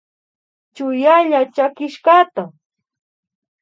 Chuyalla 0.75 1.39
chakishkata 1.55 2.43